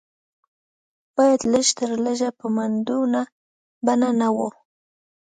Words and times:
یا 1.27 1.35
لږ 1.51 1.67
تر 1.77 1.91
لږه 2.05 2.29
په 2.39 2.45
مدونه 2.55 3.21
بڼه 3.85 4.09
نه 4.19 4.27
و. 4.35 4.37